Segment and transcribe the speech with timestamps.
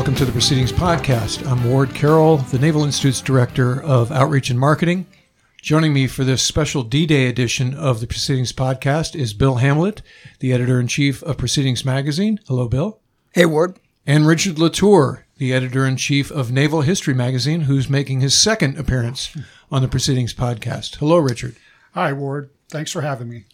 [0.00, 1.46] Welcome to the Proceedings Podcast.
[1.46, 5.06] I'm Ward Carroll, the Naval Institute's Director of Outreach and Marketing.
[5.60, 10.00] Joining me for this special D Day edition of the Proceedings Podcast is Bill Hamblet,
[10.38, 12.40] the Editor in Chief of Proceedings Magazine.
[12.48, 12.98] Hello, Bill.
[13.34, 13.78] Hey, Ward.
[14.06, 18.78] And Richard Latture, the Editor in Chief of Naval History Magazine, who's making his second
[18.78, 19.36] appearance
[19.70, 20.96] on the Proceedings Podcast.
[20.96, 21.56] Hello, Richard.
[21.92, 22.48] Hi, Ward.
[22.70, 23.44] Thanks for having me.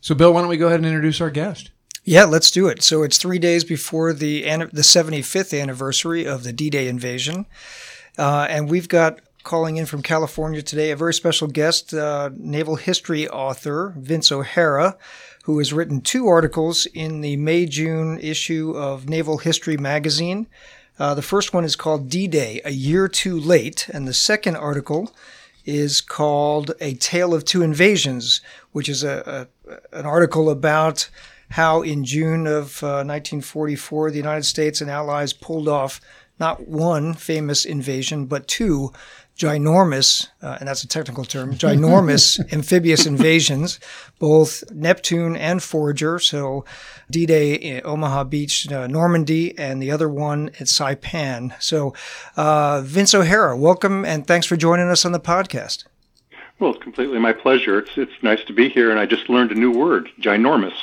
[0.00, 1.72] So, Bill, why don't we go ahead and introduce our guest?
[2.04, 2.82] Yeah, let's do it.
[2.82, 7.46] So it's three days before the the 75th anniversary of the D-Day invasion,
[8.18, 12.76] uh, and we've got calling in from California today a very special guest, uh, naval
[12.76, 14.96] history author Vince O'Hara,
[15.44, 20.46] who has written two articles in the May-June issue of Naval History magazine.
[20.98, 25.14] Uh, the first one is called D-Day: A Year Too Late, and the second article
[25.66, 28.40] is called A Tale of Two Invasions,
[28.72, 31.10] which is a, a an article about
[31.50, 36.00] how in June of uh, 1944 the United States and Allies pulled off
[36.38, 38.92] not one famous invasion, but two
[39.36, 43.78] ginormous, uh, and that's a technical term, ginormous amphibious invasions,
[44.18, 46.18] both Neptune and Forager.
[46.18, 46.64] So
[47.10, 51.54] D Day Omaha Beach, uh, Normandy, and the other one at Saipan.
[51.62, 51.94] So,
[52.36, 55.84] uh, Vince O'Hara, welcome and thanks for joining us on the podcast.
[56.60, 57.78] Well, it's completely my pleasure.
[57.78, 60.74] It's it's nice to be here, and I just learned a new word, ginormous.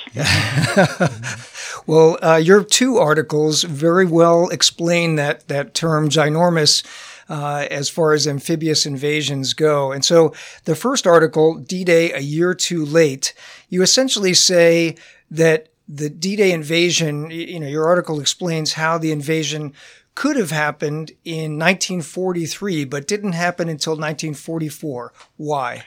[1.88, 6.84] well, uh, your two articles very well explain that that term, ginormous.
[7.30, 9.92] Uh, as far as amphibious invasions go.
[9.92, 13.34] And so the first article, D Day a year too late,
[13.68, 14.96] you essentially say
[15.30, 19.74] that the D Day invasion, you know, your article explains how the invasion
[20.18, 25.14] could have happened in 1943, but didn't happen until 1944.
[25.38, 25.84] Why?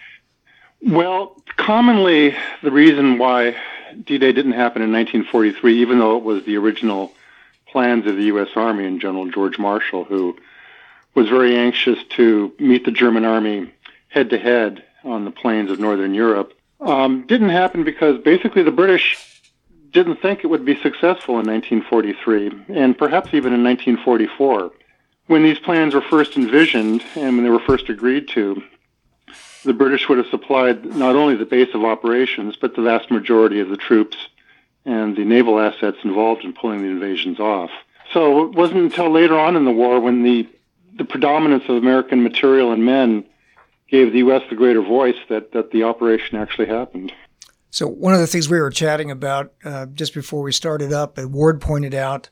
[0.81, 3.57] Well, commonly the reason why
[4.05, 7.13] D-Day didn't happen in 1943, even though it was the original
[7.67, 8.51] plans of the U.S.
[8.55, 10.37] Army and General George Marshall, who
[11.17, 13.73] was very anxious to meet the German Army
[14.11, 18.71] head to head on the plains of Northern Europe, um, didn't happen because basically the
[18.71, 19.30] British
[19.91, 24.71] didn't think it would be successful in 1943, and perhaps even in 1944.
[25.27, 28.63] When these plans were first envisioned and when they were first agreed to,
[29.65, 33.61] the British would have supplied not only the base of operations, but the vast majority
[33.61, 34.17] of the troops
[34.85, 37.71] and the naval assets involved in pulling the invasions off.
[38.13, 40.49] So it wasn't until later on in the war when the,
[40.97, 43.25] the predominance of American material and men
[43.89, 44.43] gave the U.S.
[44.49, 47.13] the greater voice that, that the operation actually happened.
[47.71, 51.19] So one of the things we were chatting about uh, just before we started up,
[51.19, 52.29] and Ward pointed out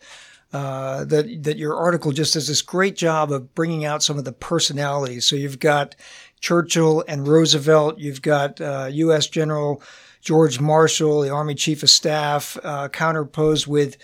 [0.53, 4.25] uh, that that your article just does this great job of bringing out some of
[4.25, 5.27] the personalities.
[5.27, 5.94] So you've got
[6.41, 9.27] Churchill and Roosevelt, you've got uh, U.S.
[9.27, 9.82] General
[10.21, 13.97] George Marshall, the Army Chief of Staff, uh, counterposed with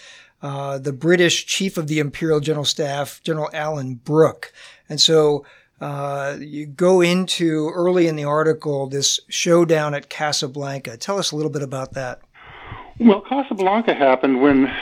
[0.43, 4.53] uh, the British Chief of the Imperial General Staff, General Alan Brooke,
[4.89, 5.45] and so
[5.81, 10.97] uh, you go into early in the article this showdown at Casablanca.
[10.97, 12.21] Tell us a little bit about that.
[13.01, 14.73] Well, Casablanca happened when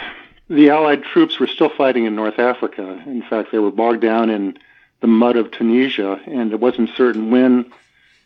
[0.49, 3.03] the Allied troops were still fighting in North Africa.
[3.07, 4.59] In fact, they were bogged down in
[5.01, 7.73] the mud of Tunisia, and it wasn't certain when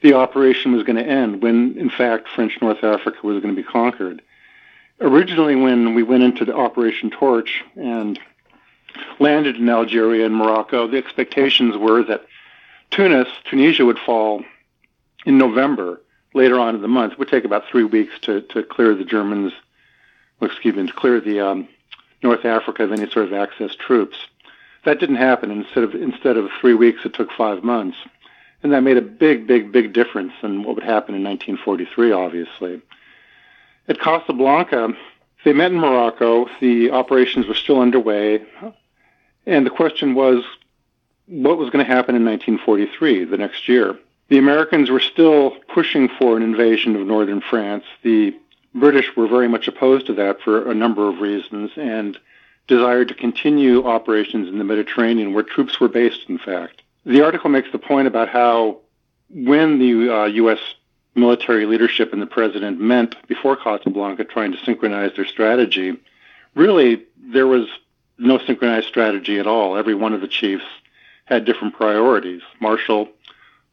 [0.02, 3.62] the operation was going to end, when, in fact, French North Africa was going to
[3.62, 4.20] be conquered.
[5.00, 8.18] Originally, when we went into the Operation Torch and
[9.18, 12.26] landed in Algeria and Morocco, the expectations were that
[12.90, 14.44] Tunis, Tunisia would fall
[15.24, 16.00] in November,
[16.36, 17.14] later on in the month.
[17.14, 19.52] It would take about three weeks to, to clear the Germans,
[20.40, 21.68] excuse me, to clear the um,
[22.22, 24.18] North Africa of any sort of Axis troops.
[24.84, 25.50] That didn't happen.
[25.50, 27.96] Instead of instead of three weeks, it took five months,
[28.62, 32.12] and that made a big, big, big difference in what would happen in 1943.
[32.12, 32.82] Obviously,
[33.88, 34.92] at Casablanca,
[35.44, 36.48] they met in Morocco.
[36.60, 38.44] The operations were still underway,
[39.44, 40.44] and the question was,
[41.26, 43.98] what was going to happen in 1943, the next year.
[44.28, 47.84] The Americans were still pushing for an invasion of northern France.
[48.02, 48.36] The
[48.74, 52.18] British were very much opposed to that for a number of reasons and
[52.66, 56.82] desired to continue operations in the Mediterranean, where troops were based, in fact.
[57.04, 58.78] The article makes the point about how
[59.30, 60.58] when the uh, U.S.
[61.14, 65.96] military leadership and the president met before Casablanca trying to synchronize their strategy,
[66.54, 67.68] really there was
[68.18, 69.76] no synchronized strategy at all.
[69.76, 70.64] Every one of the chiefs
[71.26, 72.42] had different priorities.
[72.60, 73.08] Marshall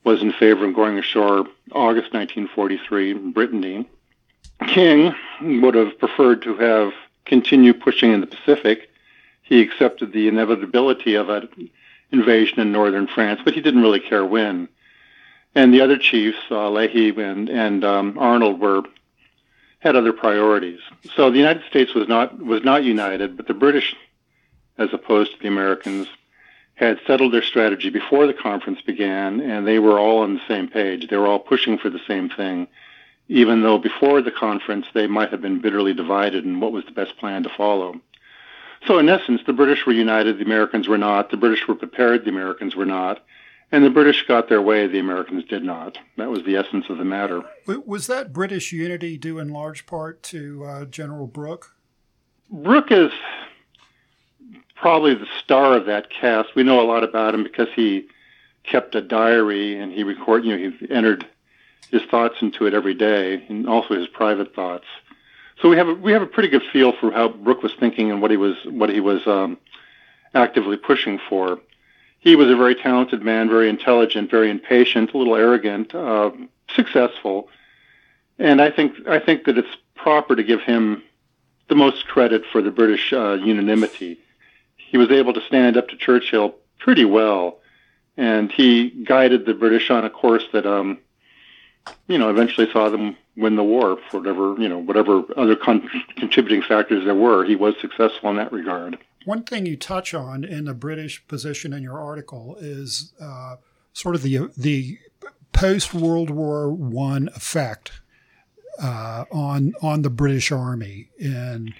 [0.04, 3.90] was in favor of going ashore August 1943 in Brittany.
[4.68, 6.92] King would have preferred to have
[7.26, 8.90] continued pushing in the Pacific.
[9.42, 11.70] He accepted the inevitability of an
[12.12, 14.68] invasion in northern France, but he didn't really care when.
[15.56, 18.84] And the other chiefs, uh, Leahy and, and um, Arnold, were
[19.80, 20.80] had other priorities.
[21.16, 23.96] So the United States was not was not united, but the British
[24.78, 26.08] as opposed to the Americans,
[26.76, 30.68] had settled their strategy before the conference began, and they were all on the same
[30.68, 31.08] page.
[31.08, 32.68] They were all pushing for the same thing,
[33.28, 36.92] even though before the conference they might have been bitterly divided in what was the
[36.92, 38.02] best plan to follow.
[38.88, 41.32] So, in essence, the British were united, the Americans were not.
[41.32, 43.24] The British were prepared, the Americans were not.
[43.72, 45.98] And the British got their way, the Americans did not.
[46.18, 47.44] That was the essence of the matter.
[47.66, 51.76] Was that British unity due in large part to uh, General Brooke?
[52.52, 53.12] Brooke is
[54.84, 56.54] probably the star of that cast.
[56.56, 58.06] We know a lot about him because he
[58.66, 61.26] kept a diary and he recorded, you know, he entered
[61.90, 64.84] his thoughts into it every day and also his private thoughts.
[65.62, 68.12] So we have a, we have a pretty good feel for how Brooke was thinking
[68.12, 69.58] and what he was what he was um,
[70.34, 71.62] actively pushing for.
[72.20, 76.32] He was a very talented man, very intelligent, very impatient, a little arrogant, uh,
[76.76, 77.48] successful,
[78.38, 81.04] and I think I think that it's proper to give him
[81.70, 84.20] the most credit for the British uh, unanimity
[84.94, 87.58] he was able to stand up to Churchill pretty well,
[88.16, 91.00] and he guided the British on a course that, um,
[92.08, 95.90] you know, eventually saw them win the war for whatever, you know, whatever other con-
[96.16, 97.44] contributing factors there were.
[97.44, 99.00] He was successful in that regard.
[99.26, 103.56] One thing you touch on in the British position in your article is uh,
[103.94, 105.00] sort of the the
[105.54, 107.94] post World War One effect
[108.80, 111.74] uh, on on the British Army and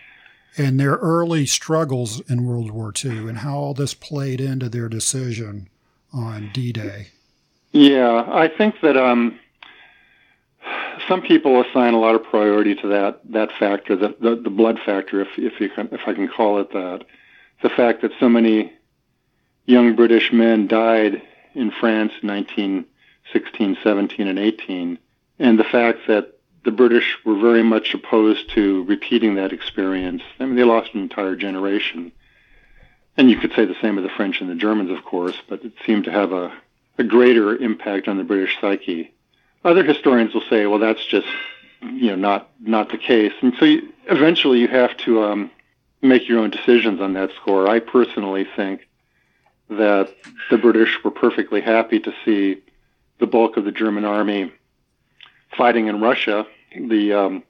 [0.58, 4.90] and their early struggles in World War II and how all this played into their
[4.90, 5.68] decision
[6.14, 7.08] on D Day.
[7.72, 9.40] Yeah, I think that um,
[11.08, 14.80] some people assign a lot of priority to that that factor, the, the, the blood
[14.86, 17.06] factor, if if you can, if I can call it that.
[17.62, 18.74] The fact that so many
[19.66, 21.22] young British men died
[21.54, 24.98] in France in 1916, 17, and 18,
[25.40, 26.33] and the fact that
[26.64, 30.22] the British were very much opposed to repeating that experience.
[30.40, 32.12] I mean, they lost an entire generation.
[33.18, 35.64] And you could say the same of the French and the Germans, of course, but
[35.64, 36.52] it seemed to have a,
[36.98, 39.14] a greater impact on the British psyche.
[39.64, 41.28] Other historians will say, well, that's just,
[41.82, 43.34] you know, not, not the case.
[43.42, 45.52] And so you, eventually you have to um,
[46.02, 47.68] make your own decisions on that score.
[47.68, 48.88] I personally think
[49.70, 50.14] that
[50.50, 52.62] the British were perfectly happy to see
[53.20, 54.52] the bulk of the German army
[55.58, 56.46] fighting in Russia,
[56.76, 57.44] the um,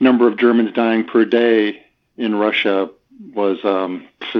[0.00, 1.84] number of Germans dying per day
[2.16, 2.90] in Russia
[3.34, 4.06] was um,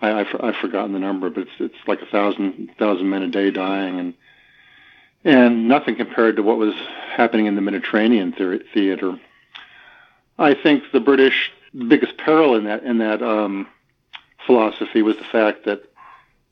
[0.00, 3.28] I, I've, I've forgotten the number, but it's it's like a thousand thousand men a
[3.28, 4.14] day dying, and
[5.24, 6.74] and nothing compared to what was
[7.10, 9.18] happening in the Mediterranean theater.
[10.38, 11.50] I think the British
[11.88, 13.66] biggest peril in that in that um,
[14.46, 15.82] philosophy was the fact that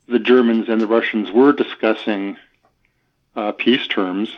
[0.07, 2.37] the Germans and the Russians were discussing
[3.35, 4.29] uh, peace terms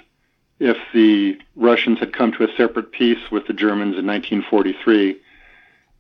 [0.60, 5.18] if the Russians had come to a separate peace with the Germans in 1943,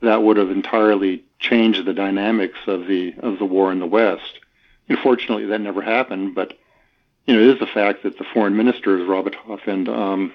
[0.01, 4.39] that would have entirely changed the dynamics of the of the war in the West.
[4.89, 6.35] Unfortunately, that never happened.
[6.35, 6.57] But
[7.25, 10.33] you know, it is the fact that the foreign ministers Robatov and um,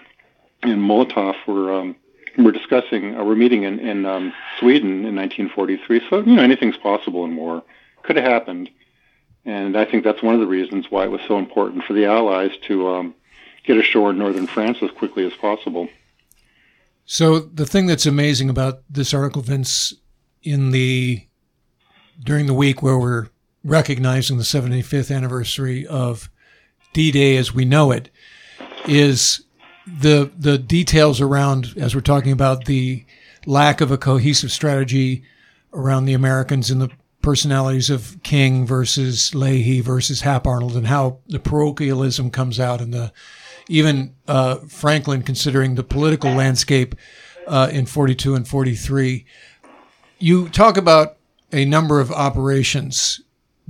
[0.62, 1.96] and Molotov were um,
[2.38, 6.02] were discussing, uh, were meeting in in um, Sweden in 1943.
[6.08, 7.62] So you know, anything's possible in war.
[8.02, 8.69] Could have happened,
[9.44, 12.06] and I think that's one of the reasons why it was so important for the
[12.06, 13.14] Allies to um,
[13.64, 15.88] get ashore in northern France as quickly as possible.
[17.04, 19.94] So the thing that's amazing about this article, Vince,
[20.42, 21.26] in the
[22.22, 23.28] during the week where we're
[23.64, 26.31] recognizing the 75th anniversary of
[26.92, 28.10] D-Day as we know it,
[28.86, 29.44] is
[29.86, 33.04] the the details around as we're talking about the
[33.46, 35.24] lack of a cohesive strategy
[35.72, 36.90] around the Americans and the
[37.22, 42.92] personalities of King versus Leahy versus Hap Arnold and how the parochialism comes out and
[42.92, 43.12] the
[43.69, 46.94] even uh, Franklin, considering the political landscape
[47.46, 49.24] uh, in 42 and 43.
[50.19, 51.16] You talk about
[51.52, 53.20] a number of operations.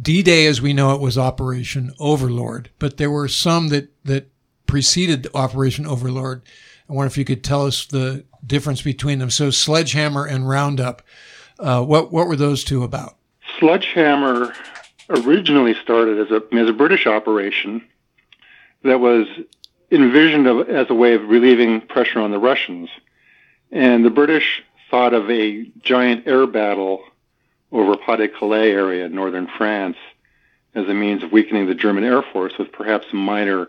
[0.00, 4.30] D Day, as we know it, was Operation Overlord, but there were some that, that
[4.66, 6.42] preceded Operation Overlord.
[6.88, 9.30] I wonder if you could tell us the difference between them.
[9.30, 11.02] So, Sledgehammer and Roundup,
[11.58, 13.16] uh, what, what were those two about?
[13.58, 14.54] Sledgehammer
[15.10, 17.86] originally started as a, as a British operation
[18.82, 19.26] that was
[19.92, 22.88] envisioned as a way of relieving pressure on the Russians.
[23.70, 27.02] And the British thought of a giant air battle
[27.70, 29.96] over Pas-de-Calais area in northern France
[30.74, 33.68] as a means of weakening the German Air Force with perhaps minor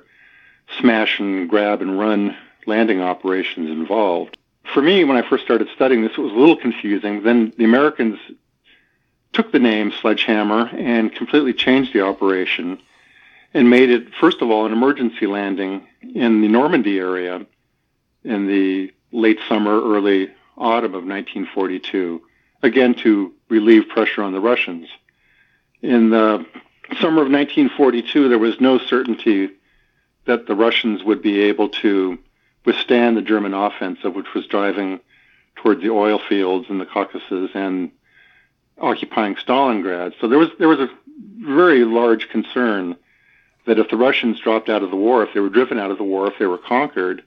[0.79, 4.37] smash and grab and run landing operations involved.
[4.73, 7.23] For me, when I first started studying this, it was a little confusing.
[7.23, 8.17] Then the Americans
[9.33, 12.79] took the name Sledgehammer and completely changed the operation
[13.53, 17.45] and made it, first of all, an emergency landing in the Normandy area
[18.23, 22.21] in the late summer, early autumn of 1942,
[22.63, 24.87] again to relieve pressure on the Russians.
[25.81, 26.45] In the
[26.99, 29.49] summer of 1942, there was no certainty
[30.25, 32.17] that the Russians would be able to
[32.65, 34.99] withstand the German offensive, which was driving
[35.55, 37.91] toward the oil fields in the Caucasus and
[38.79, 40.13] occupying Stalingrad.
[40.19, 40.89] So there was there was a
[41.37, 42.95] very large concern
[43.65, 45.97] that if the Russians dropped out of the war, if they were driven out of
[45.97, 47.23] the war, if they were conquered,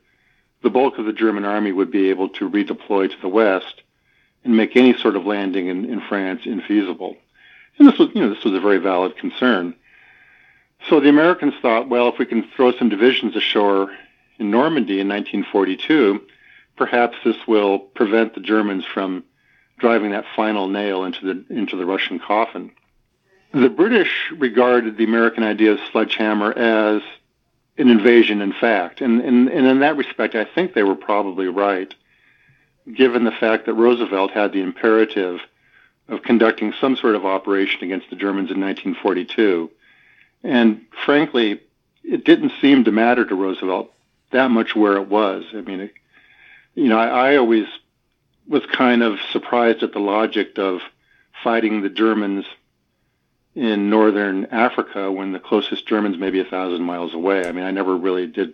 [0.62, 3.82] the bulk of the German army would be able to redeploy to the west
[4.44, 7.16] and make any sort of landing in, in France infeasible.
[7.78, 9.74] And this was, you know, this was a very valid concern.
[10.88, 13.90] So the Americans thought, well, if we can throw some divisions ashore
[14.38, 16.20] in Normandy in 1942,
[16.76, 19.24] perhaps this will prevent the Germans from
[19.78, 22.70] driving that final nail into the into the Russian coffin.
[23.56, 27.00] The British regarded the American idea of sledgehammer as
[27.78, 31.46] an invasion, in fact, and, and, and in that respect, I think they were probably
[31.46, 31.94] right,
[32.92, 35.40] given the fact that Roosevelt had the imperative
[36.06, 39.70] of conducting some sort of operation against the Germans in 1942.
[40.44, 41.62] And frankly,
[42.04, 43.90] it didn't seem to matter to Roosevelt
[44.32, 45.44] that much where it was.
[45.54, 45.94] I mean, it,
[46.74, 47.66] you know, I, I always
[48.46, 50.82] was kind of surprised at the logic of
[51.42, 52.44] fighting the Germans
[53.56, 57.48] in northern Africa when the closest Germans may be a thousand miles away.
[57.48, 58.52] I mean, I never really did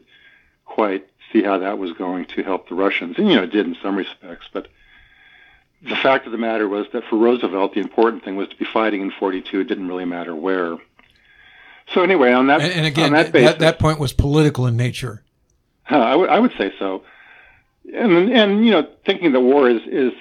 [0.65, 3.19] quite see how that was going to help the Russians.
[3.19, 4.69] And, you know, it did in some respects, but
[5.83, 8.65] the fact of the matter was that for Roosevelt, the important thing was to be
[8.65, 9.61] fighting in 42.
[9.61, 10.77] It didn't really matter where.
[11.93, 14.77] So anyway, on that and, and again, that, basis, that, that point was political in
[14.77, 15.25] nature.
[15.91, 17.03] Uh, I, w- I would say so.
[17.93, 20.13] And and you know, thinking that war is is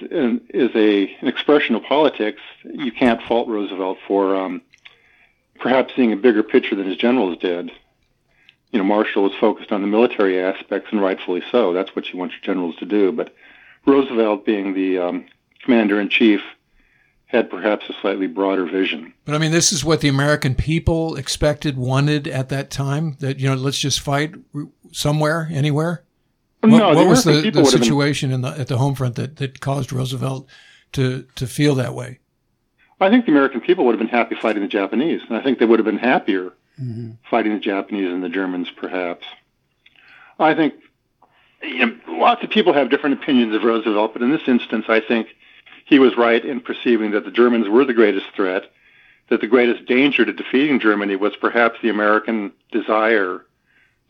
[0.50, 4.62] is a an expression of politics, you can't fault Roosevelt for um,
[5.62, 7.70] perhaps seeing a bigger picture than his generals did.
[8.72, 11.72] You know, Marshall was focused on the military aspects, and rightfully so.
[11.72, 13.12] That's what you want your generals to do.
[13.12, 13.34] But
[13.86, 15.26] Roosevelt, being the um,
[15.62, 16.40] commander in chief,
[17.26, 19.14] had perhaps a slightly broader vision.
[19.24, 23.16] But I mean, this is what the American people expected, wanted at that time.
[23.20, 24.34] That you know, let's just fight
[24.90, 26.02] somewhere, anywhere.
[26.60, 29.36] What, no, what was the, the situation been, in the, at the home front that,
[29.36, 30.48] that caused Roosevelt
[30.92, 32.18] to to feel that way?
[33.00, 35.58] I think the American people would have been happy fighting the Japanese, and I think
[35.58, 37.12] they would have been happier mm-hmm.
[37.28, 39.26] fighting the Japanese and the Germans, perhaps.
[40.38, 40.74] I think
[41.62, 45.00] you know, lots of people have different opinions of Roosevelt, but in this instance, I
[45.00, 45.28] think
[45.84, 48.64] he was right in perceiving that the Germans were the greatest threat,
[49.28, 53.44] that the greatest danger to defeating Germany was perhaps the American desire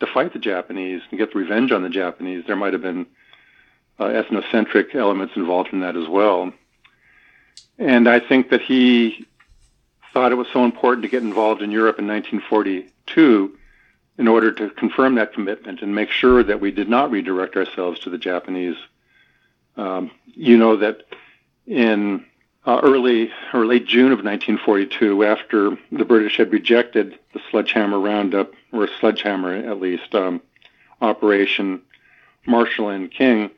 [0.00, 2.44] to fight the Japanese and get revenge on the Japanese.
[2.46, 3.06] There might have been
[3.98, 6.52] uh, ethnocentric elements involved in that as well.
[7.78, 9.26] And I think that he
[10.12, 13.58] thought it was so important to get involved in Europe in 1942
[14.18, 18.00] in order to confirm that commitment and make sure that we did not redirect ourselves
[18.00, 18.76] to the Japanese.
[19.76, 21.04] Um, you know that
[21.66, 22.26] in
[22.66, 28.52] uh, early or late June of 1942, after the British had rejected the sledgehammer roundup,
[28.70, 30.40] or sledgehammer at least, um,
[31.00, 31.82] operation,
[32.46, 33.50] Marshall and King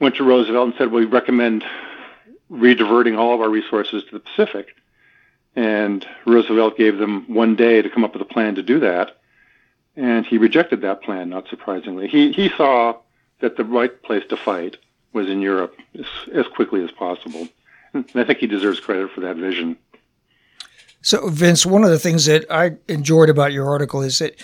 [0.00, 1.64] went to Roosevelt and said, "We recommend
[2.50, 4.74] rediverting all of our resources to the Pacific."
[5.56, 9.18] And Roosevelt gave them one day to come up with a plan to do that,
[9.96, 11.30] and he rejected that plan.
[11.30, 12.96] Not surprisingly, he he saw
[13.40, 14.76] that the right place to fight
[15.12, 17.48] was in Europe as, as quickly as possible.
[17.94, 19.76] And I think he deserves credit for that vision.
[21.00, 24.34] So, Vince, one of the things that I enjoyed about your article is that,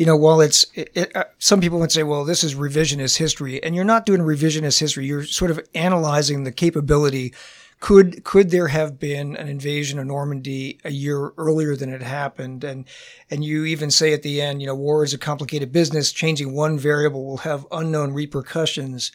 [0.00, 3.18] you know, while it's, it, it, uh, some people would say, well, this is revisionist
[3.18, 5.04] history, and you're not doing revisionist history.
[5.04, 7.34] You're sort of analyzing the capability.
[7.80, 12.64] Could could there have been an invasion of Normandy a year earlier than it happened?
[12.64, 12.86] And
[13.30, 16.12] and you even say at the end, you know, war is a complicated business.
[16.12, 19.12] Changing one variable will have unknown repercussions.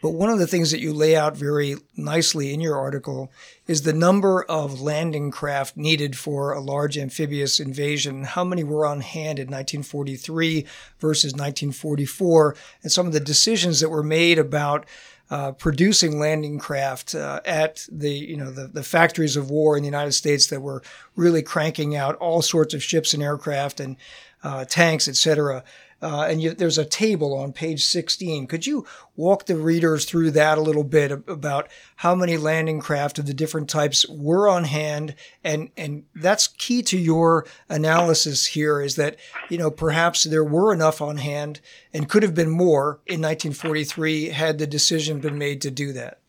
[0.00, 3.32] But one of the things that you lay out very nicely in your article
[3.66, 8.22] is the number of landing craft needed for a large amphibious invasion.
[8.22, 10.64] How many were on hand in 1943
[11.00, 14.86] versus 1944, and some of the decisions that were made about
[15.30, 19.82] uh, producing landing craft uh, at the you know the, the factories of war in
[19.82, 20.82] the United States that were
[21.16, 23.96] really cranking out all sorts of ships and aircraft and
[24.42, 25.64] uh, tanks, etc.
[26.00, 28.46] Uh, and you, there's a table on page 16.
[28.46, 28.86] Could you
[29.16, 33.34] walk the readers through that a little bit about how many landing craft of the
[33.34, 35.16] different types were on hand?
[35.42, 39.16] And, and that's key to your analysis here is that,
[39.48, 41.60] you know, perhaps there were enough on hand
[41.92, 46.20] and could have been more in 1943 had the decision been made to do that.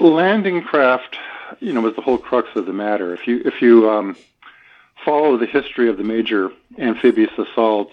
[0.00, 1.16] Landing craft,
[1.60, 3.12] you know, was the whole crux of the matter.
[3.12, 4.16] If you, if you, um,
[5.04, 7.92] follow the history of the major amphibious assaults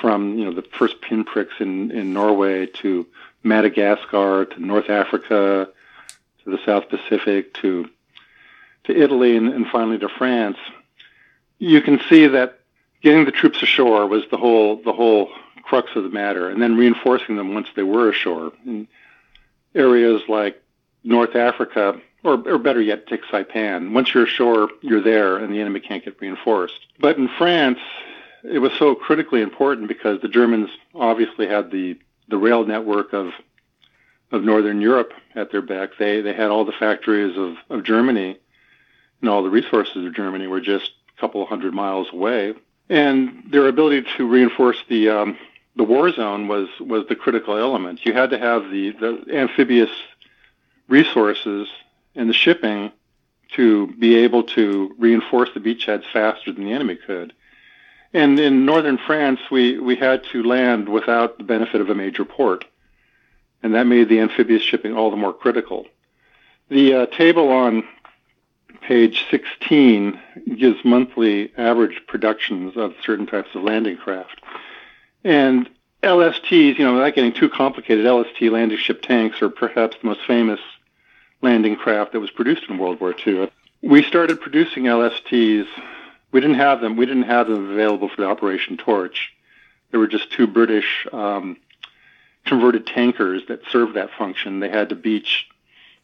[0.00, 3.06] from you know the first pinpricks in in Norway to
[3.42, 5.68] Madagascar to North Africa
[6.44, 7.88] to the South Pacific to
[8.84, 10.56] to Italy, and, and finally to France,
[11.58, 12.60] you can see that
[13.02, 15.30] getting the troops ashore was the whole the whole
[15.62, 18.52] crux of the matter, and then reinforcing them once they were ashore.
[18.66, 18.88] In
[19.74, 20.60] areas like
[21.04, 23.92] North Africa, or, or better yet, take Saipan.
[23.92, 26.86] Once you're ashore, you're there, and the enemy can't get reinforced.
[26.98, 27.78] But in France,
[28.44, 33.32] it was so critically important because the Germans obviously had the, the rail network of
[34.32, 35.90] of Northern Europe at their back.
[35.98, 38.38] They they had all the factories of, of Germany
[39.20, 42.54] and all the resources of Germany were just a couple hundred miles away.
[42.88, 45.38] And their ability to reinforce the um,
[45.76, 48.04] the war zone was was the critical element.
[48.04, 49.90] You had to have the, the amphibious
[50.88, 51.68] resources
[52.14, 52.92] and the shipping
[53.52, 57.32] to be able to reinforce the beachheads faster than the enemy could.
[58.12, 62.24] And in northern France, we, we had to land without the benefit of a major
[62.24, 62.64] port.
[63.62, 65.86] And that made the amphibious shipping all the more critical.
[66.68, 67.84] The uh, table on
[68.80, 70.18] page 16
[70.56, 74.40] gives monthly average productions of certain types of landing craft.
[75.22, 75.68] And
[76.02, 80.20] LSTs, you know, without getting too complicated, LST landing ship tanks are perhaps the most
[80.26, 80.60] famous
[81.42, 83.50] landing craft that was produced in World War II.
[83.82, 85.66] We started producing LSTs.
[86.32, 86.96] We didn't have them.
[86.96, 89.32] We didn't have them available for the Operation Torch.
[89.90, 91.56] There were just two British um,
[92.44, 94.60] converted tankers that served that function.
[94.60, 95.48] They had to beach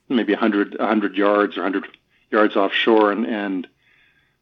[0.09, 1.89] maybe 100, 100 yards or 100
[2.31, 3.67] yards offshore, and, and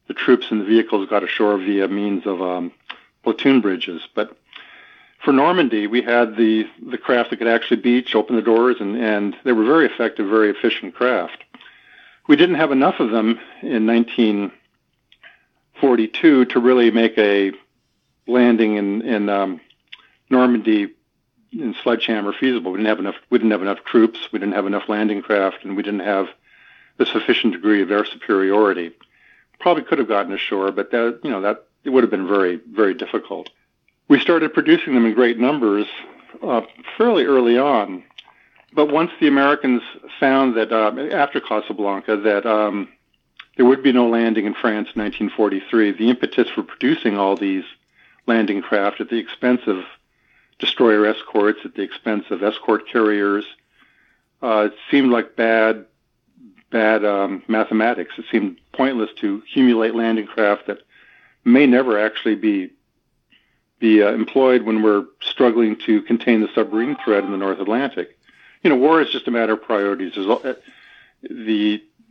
[0.07, 2.71] the troops and the vehicles got ashore via means of um,
[3.23, 4.01] pontoon bridges.
[4.13, 4.37] But
[5.23, 8.95] for Normandy, we had the, the craft that could actually beach, open the doors, and,
[8.97, 11.43] and they were very effective, very efficient craft.
[12.27, 13.85] We didn't have enough of them in
[15.81, 17.51] 1942 to really make a
[18.27, 19.61] landing in, in um,
[20.29, 20.93] Normandy
[21.51, 22.71] in sledgehammer feasible.
[22.71, 23.15] We didn't have enough.
[23.29, 24.19] We didn't have enough troops.
[24.31, 26.27] We didn't have enough landing craft, and we didn't have
[26.99, 28.91] a sufficient degree of air superiority.
[29.59, 32.59] Probably could have gotten ashore, but that you know that it would have been very
[32.71, 33.49] very difficult
[34.07, 35.87] we started producing them in great numbers
[36.43, 36.61] uh,
[36.97, 38.03] fairly early on.
[38.73, 39.81] But once the Americans
[40.19, 42.89] found that uh, after Casablanca that um,
[43.55, 47.63] there would be no landing in France in 1943, the impetus for producing all these
[48.27, 49.83] landing craft at the expense of
[50.59, 53.45] destroyer escorts, at the expense of escort carriers,
[54.41, 55.85] uh, it seemed like bad,
[56.69, 58.13] bad um, mathematics.
[58.17, 60.79] It seemed pointless to accumulate landing craft that
[61.43, 62.71] may never actually be
[63.77, 68.17] be uh, employed when we're struggling to contain the submarine threat in the North Atlantic.
[68.63, 70.13] You know, war is just a matter of priorities.
[70.15, 70.53] There's, uh,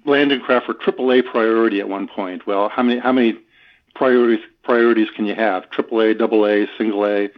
[0.04, 2.46] the landing craft were AAA priority at one point.
[2.46, 3.38] Well, how many how many
[3.94, 5.70] priorities priorities can you have?
[5.70, 7.30] AAA, AA, single A.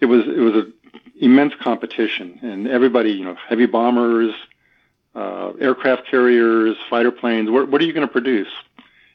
[0.00, 0.72] It was it was an
[1.20, 4.34] immense competition, and everybody, you know, heavy bombers,
[5.14, 7.50] uh, aircraft carriers, fighter planes.
[7.50, 8.48] What, what are you going to produce?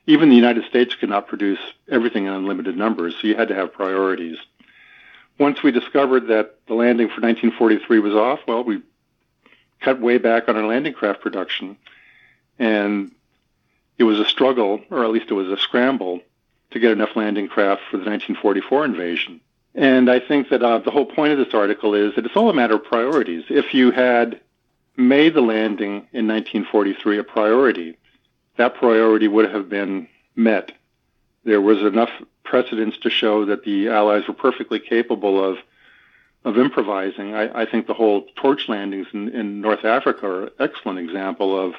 [0.05, 1.59] even the United States could not produce
[1.89, 4.37] everything in unlimited numbers, so you had to have priorities.
[5.39, 8.81] Once we discovered that the landing for 1943 was off, well, we
[9.79, 11.77] cut way back on our landing craft production,
[12.63, 13.11] and
[13.97, 16.21] it was a struggle, or at least it was a scramble,
[16.71, 19.41] to get enough landing craft for the 1944 invasion.
[19.75, 22.49] And I think that uh, the whole point of this article is that it's all
[22.49, 23.43] a matter of priorities.
[23.49, 24.39] If you had
[24.95, 27.97] made the landing in 1943 a priority,
[28.55, 30.71] that priority would have been met.
[31.43, 32.11] There was enough
[32.43, 35.57] precedence to show that the Allies were perfectly capable of
[36.45, 37.33] of improvising.
[37.33, 41.57] I, I think the whole torch landings in, in North Africa are an excellent example
[41.57, 41.75] of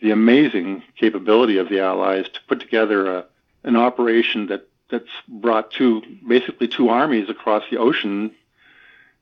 [0.00, 3.24] the amazing capability of the Allies to put together a,
[3.62, 8.30] an operation that that's brought two basically two armies across the ocean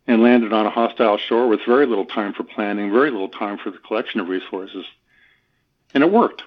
[0.07, 3.57] and landed on a hostile shore with very little time for planning, very little time
[3.57, 4.85] for the collection of resources,
[5.95, 6.43] and it worked.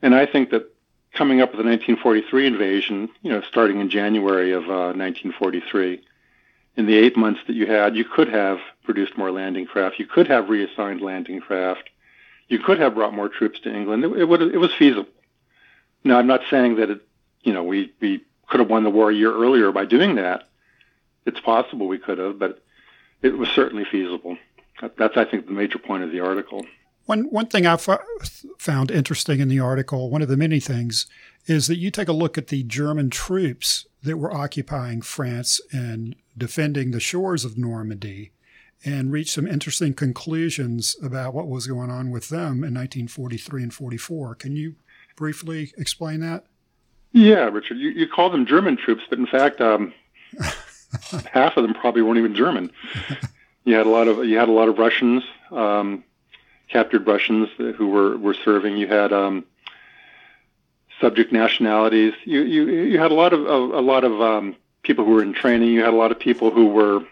[0.00, 0.72] And I think that
[1.12, 6.02] coming up with the 1943 invasion, you know, starting in January of uh, 1943,
[6.76, 9.98] in the eight months that you had, you could have produced more landing craft.
[9.98, 11.90] You could have reassigned landing craft.
[12.52, 14.04] You could have brought more troops to England.
[14.04, 15.08] It, it, would, it was feasible.
[16.04, 17.00] Now, I'm not saying that it,
[17.42, 20.50] you know, we, we could have won the war a year earlier by doing that.
[21.24, 22.62] It's possible we could have, but
[23.22, 24.36] it was certainly feasible.
[24.98, 26.66] That's, I think, the major point of the article.
[27.06, 27.78] One one thing I
[28.58, 31.06] found interesting in the article, one of the many things,
[31.46, 36.14] is that you take a look at the German troops that were occupying France and
[36.36, 38.30] defending the shores of Normandy,
[38.84, 43.74] and reached some interesting conclusions about what was going on with them in 1943 and
[43.74, 44.34] 44.
[44.34, 44.74] Can you
[45.16, 46.46] briefly explain that?
[47.12, 49.92] Yeah, Richard, you, you call them German troops, but in fact, um,
[51.32, 52.70] half of them probably weren't even German.
[53.64, 55.22] You had a lot of you had a lot of Russians.
[55.50, 56.04] Um,
[56.68, 58.76] captured Russians who were, were serving.
[58.76, 59.44] You had um,
[61.00, 62.14] subject nationalities.
[62.24, 65.22] You you you had a lot of a, a lot of um, people who were
[65.22, 65.68] in training.
[65.68, 67.06] You had a lot of people who were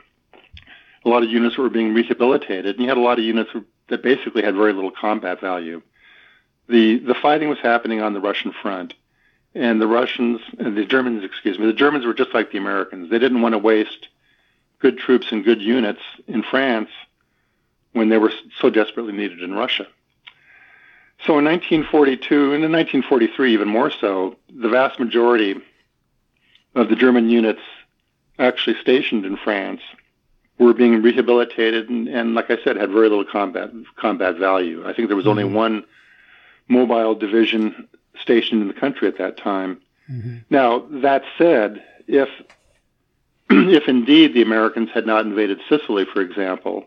[1.05, 3.51] a lot of units were being rehabilitated, and you had a lot of units
[3.89, 5.83] that basically had very little combat value.
[6.69, 8.95] The the fighting was happening on the Russian front,
[9.55, 13.11] and the Russians and the Germans, excuse me, the Germans were just like the Americans.
[13.11, 14.09] They didn't want to waste
[14.79, 16.91] good troops and good units in France
[17.93, 19.87] when they were so desperately needed in Russia.
[21.27, 25.57] So in 1942 and in 1943, even more so, the vast majority
[26.75, 27.61] of the German units
[28.39, 29.83] actually stationed in France
[30.61, 34.87] were being rehabilitated and, and like I said, had very little combat combat value.
[34.87, 35.55] I think there was only mm-hmm.
[35.55, 35.85] one
[36.69, 37.89] mobile division
[38.21, 39.81] stationed in the country at that time.
[40.11, 40.39] Mm-hmm.
[40.51, 42.29] Now that said, if
[43.51, 46.85] if indeed the Americans had not invaded Sicily, for example,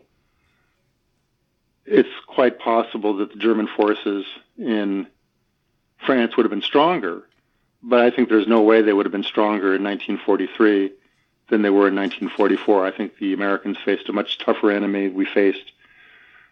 [1.84, 4.24] it's quite possible that the German forces
[4.56, 5.08] in
[6.06, 7.24] France would have been stronger.
[7.82, 10.92] But I think there's no way they would have been stronger in 1943
[11.54, 12.84] than they were in 1944.
[12.84, 15.08] I think the Americans faced a much tougher enemy.
[15.08, 15.70] We faced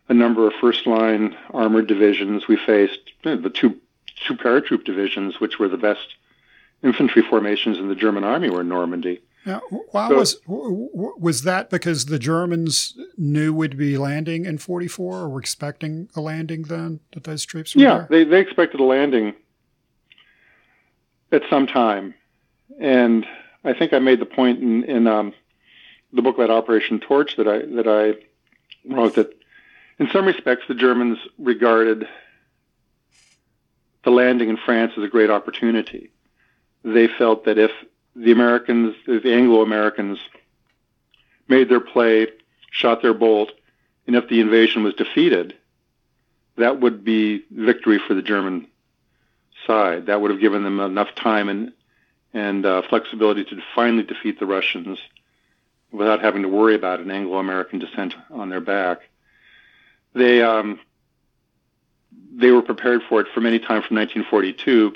[0.09, 2.47] a number of first line armored divisions.
[2.47, 3.81] We faced you know, the two
[4.27, 6.15] two paratroop divisions, which were the best
[6.85, 9.21] infantry formations in the German army, were in Normandy.
[9.45, 9.61] Now,
[9.91, 15.29] why so, was was that because the Germans knew we'd be landing in '44, or
[15.29, 18.07] were expecting a landing then that those troops were yeah, there?
[18.09, 19.35] they they expected a landing
[21.33, 22.15] at some time,
[22.79, 23.27] and
[23.65, 25.33] I think I made the point in, in um,
[26.13, 28.15] the book about Operation Torch that I that I
[28.93, 29.33] wrote that
[29.99, 32.09] in some respects the Germans regarded
[34.05, 36.11] the landing in France as a great opportunity.
[36.83, 37.71] They felt that if
[38.17, 40.19] the Americans, the Anglo Americans,
[41.49, 42.27] made their play,
[42.71, 43.53] shot their bolt,
[44.07, 45.55] and if the invasion was defeated,
[46.57, 48.67] that would be victory for the German
[49.67, 50.07] side.
[50.07, 51.73] That would have given them enough time and
[52.35, 54.99] and uh, flexibility to finally defeat the Russians
[55.91, 59.03] without having to worry about an Anglo-American descent on their back.
[60.15, 60.81] They um,
[62.35, 64.93] they were prepared for it for many time from 1942,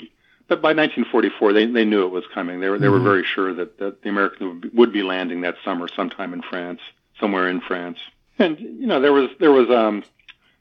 [0.47, 2.59] but by 1944 they, they knew it was coming.
[2.59, 2.93] They were they mm-hmm.
[2.93, 6.33] were very sure that, that the Americans would be, would be landing that summer sometime
[6.33, 6.81] in France,
[7.19, 7.99] somewhere in France.
[8.39, 10.03] And you know there was there was um,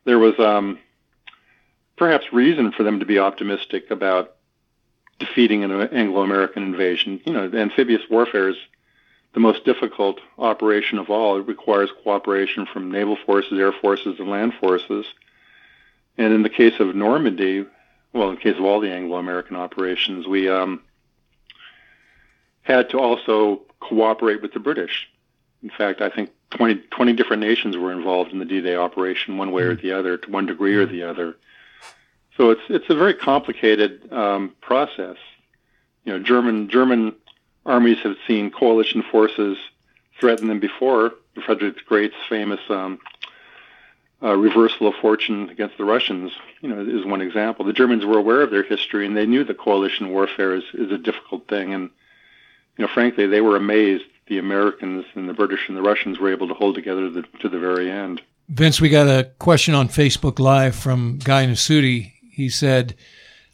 [0.04, 0.78] there was um,
[1.96, 4.35] perhaps reason for them to be optimistic about
[5.18, 7.20] defeating an Anglo-American invasion.
[7.24, 8.56] You know, amphibious warfare is
[9.32, 11.38] the most difficult operation of all.
[11.38, 15.06] It requires cooperation from naval forces, air forces, and land forces.
[16.18, 17.66] And in the case of Normandy,
[18.12, 20.82] well, in the case of all the Anglo-American operations, we um,
[22.62, 25.08] had to also cooperate with the British.
[25.62, 29.52] In fact, I think 20, 20 different nations were involved in the D-Day operation, one
[29.52, 31.36] way or the other, to one degree or the other.
[32.36, 35.16] So it's it's a very complicated um, process.
[36.04, 37.14] You know, German German
[37.64, 39.58] armies have seen coalition forces
[40.20, 41.12] threaten them before.
[41.44, 42.98] Frederick the Great's famous um,
[44.22, 47.64] uh, reversal of fortune against the Russians, you know, is one example.
[47.64, 50.90] The Germans were aware of their history and they knew that coalition warfare is, is
[50.90, 51.74] a difficult thing.
[51.74, 51.90] And,
[52.78, 56.32] you know, frankly, they were amazed the Americans and the British and the Russians were
[56.32, 58.22] able to hold together the, to the very end.
[58.48, 62.12] Vince, we got a question on Facebook Live from Guy Nasuti.
[62.36, 62.94] He said,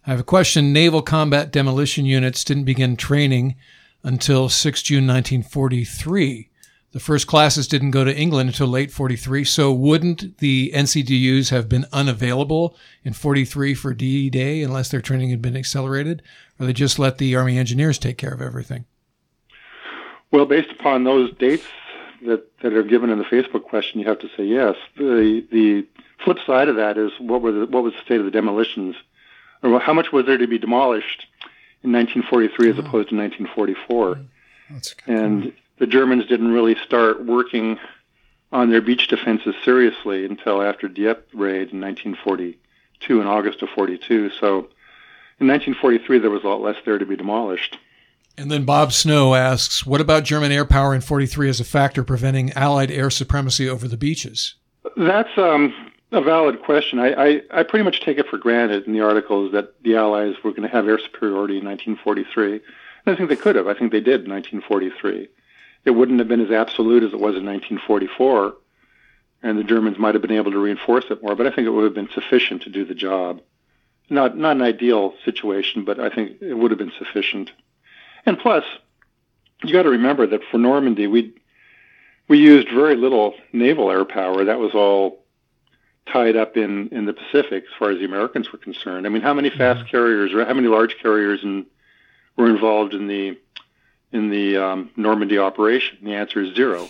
[0.05, 0.73] I have a question.
[0.73, 3.55] Naval combat demolition units didn't begin training
[4.03, 6.51] until 6 June 1943.
[6.91, 9.45] The first classes didn't go to England until late 43.
[9.45, 15.31] So wouldn't the NCDUs have been unavailable in 43 for D Day unless their training
[15.31, 16.21] had been accelerated?
[16.59, 18.87] Or they just let the Army engineers take care of everything?
[20.33, 21.67] Well, based upon those dates
[22.27, 24.75] that, that are given in the Facebook question, you have to say yes.
[24.97, 25.87] The, the
[26.25, 28.97] flip side of that is what were the, what was the state of the demolitions,
[29.63, 31.27] or how much was there to be demolished
[31.83, 34.21] in 1943 as opposed to 1944?
[35.07, 35.55] and point.
[35.79, 37.79] the Germans didn't really start working
[38.53, 44.31] on their beach defenses seriously until after Dieppe raid in 1942 in August of 42.
[44.31, 44.69] So
[45.41, 47.79] in 1943 there was a lot less there to be demolished.
[48.37, 52.03] And then Bob Snow asks, what about German air power in 43 as a factor
[52.03, 54.55] preventing Allied air supremacy over the beaches?
[54.97, 55.82] That's um,
[56.13, 56.99] a valid question.
[56.99, 60.35] I, I, I, pretty much take it for granted in the articles that the Allies
[60.45, 62.53] were going to have air superiority in 1943.
[62.53, 62.63] And
[63.07, 63.67] I think they could have.
[63.67, 65.29] I think they did in 1943.
[65.85, 68.55] It wouldn't have been as absolute as it was in 1944,
[69.43, 71.71] and the Germans might have been able to reinforce it more, but I think it
[71.71, 73.41] would have been sufficient to do the job.
[74.09, 77.51] Not, not an ideal situation, but I think it would have been sufficient.
[78.25, 78.65] And plus,
[79.65, 81.35] you got to remember that for Normandy, we
[82.29, 84.45] we used very little naval air power.
[84.45, 85.22] That was all
[86.07, 89.07] tied up in, in the Pacific as far as the Americans were concerned.
[89.07, 89.89] I mean, how many fast mm-hmm.
[89.89, 91.67] carriers or how many large carriers in,
[92.37, 93.39] were involved in the
[94.11, 95.99] in the um, Normandy operation?
[96.03, 96.89] The answer is zero.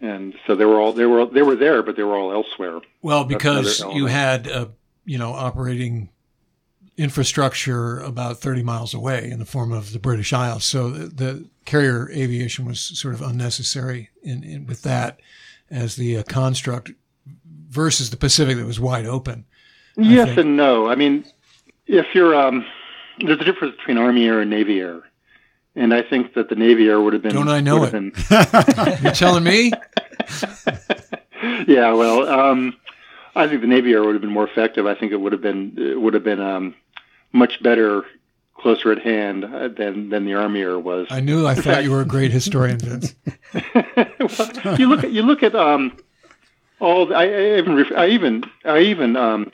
[0.00, 2.80] And so they were all they were they were there, but they were all elsewhere.
[3.02, 4.66] Well, because you had uh,
[5.04, 6.10] you know operating
[6.96, 10.64] infrastructure about 30 miles away in the form of the British Isles.
[10.64, 15.18] So the, the carrier aviation was sort of unnecessary in, in with that
[15.70, 16.92] as the uh, construct
[17.72, 19.46] versus the Pacific that was wide open.
[19.96, 20.88] Yes and no.
[20.88, 21.24] I mean,
[21.86, 22.64] if you're um,
[23.18, 25.02] there's a difference between Army Air and Navy Air,
[25.74, 27.34] and I think that the Navy Air would have been.
[27.34, 27.92] Don't I know it?
[27.92, 28.12] Been...
[29.02, 29.72] You're telling me?
[31.66, 31.92] yeah.
[31.92, 32.76] Well, um,
[33.34, 34.86] I think the Navy Air would have been more effective.
[34.86, 36.74] I think it would have been it would have been um,
[37.32, 38.04] much better,
[38.56, 41.06] closer at hand uh, than than the Army Air was.
[41.10, 41.46] I knew.
[41.46, 43.14] I thought you were a great historian, Vince.
[43.74, 45.96] well, you look at you look at um,
[46.82, 47.14] all.
[47.14, 49.52] I, I even I even I even um,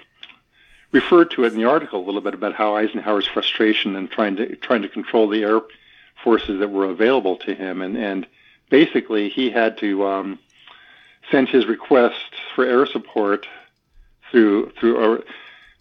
[0.93, 4.37] referred to it in the article a little bit about how Eisenhower's frustration and trying
[4.37, 5.61] to trying to control the air
[6.25, 8.27] forces that were available to him, and and
[8.71, 10.39] basically he had to um,
[11.31, 13.47] send his request for air support
[14.31, 15.23] through through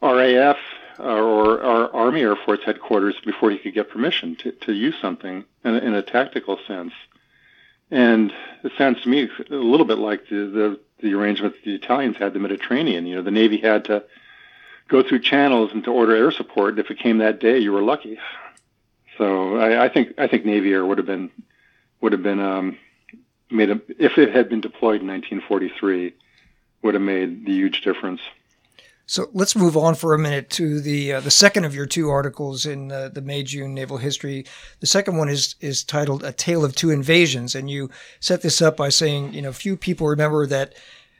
[0.01, 0.57] RAF
[0.99, 5.45] or our Army Air Force headquarters before he could get permission to, to use something
[5.63, 6.93] in, in a tactical sense.
[7.91, 8.33] And
[8.63, 12.33] it sounds to me a little bit like the, the, the arrangements the Italians had
[12.33, 13.05] the Mediterranean.
[13.05, 14.03] You know, the Navy had to
[14.88, 16.71] go through channels and to order air support.
[16.71, 18.19] And if it came that day, you were lucky.
[19.17, 21.31] So I, I think I think Navy Air would have been
[22.01, 22.77] would have been um,
[23.49, 26.13] made a, if it had been deployed in 1943
[26.83, 28.21] would have made the huge difference.
[29.10, 32.10] So let's move on for a minute to the uh, the second of your two
[32.10, 34.46] articles in uh, the May June Naval History.
[34.82, 37.89] The second one is is titled "A Tale of Two Invasions," and you
[38.20, 40.74] set this up by saying, you know, few people remember that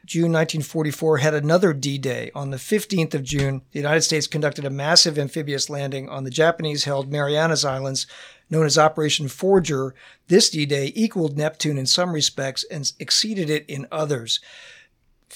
[0.04, 2.30] June 1944 had another D-Day.
[2.34, 6.30] On the 15th of June, the United States conducted a massive amphibious landing on the
[6.30, 8.06] Japanese-held Marianas Islands,
[8.50, 9.94] known as Operation Forager.
[10.28, 14.40] This D-Day equaled Neptune in some respects and exceeded it in others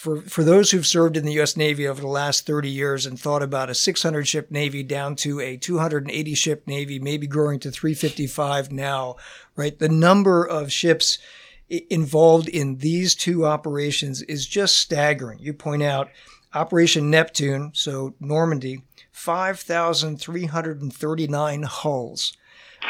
[0.02, 1.56] for for those who've served in the U.S.
[1.56, 5.38] Navy over the last 30 years and thought about a 600 ship Navy down to
[5.38, 9.14] a 280 ship Navy, maybe growing to 355 now,
[9.54, 9.78] right?
[9.78, 11.18] The number of ships
[11.68, 15.38] involved in these two operations is just staggering.
[15.38, 16.10] You point out
[16.52, 22.36] Operation Neptune, so Normandy, 5,339 hulls,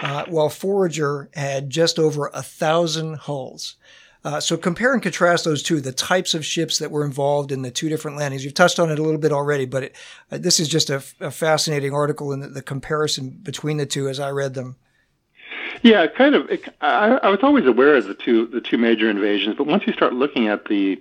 [0.00, 3.76] uh, while Forager had just over a thousand hulls.
[4.24, 7.62] Uh, so compare and contrast those two, the types of ships that were involved in
[7.62, 8.44] the two different landings.
[8.44, 9.96] You've touched on it a little bit already, but it,
[10.30, 14.20] uh, this is just a, fascinating article in the, the, comparison between the two as
[14.20, 14.76] I read them.
[15.82, 16.48] Yeah, kind of.
[16.50, 19.84] It, I, I was always aware of the two the two major invasions, but once
[19.86, 21.00] you start looking at the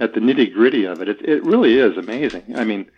[0.00, 2.56] at the nitty gritty of it, it, it really is amazing.
[2.56, 2.90] I mean,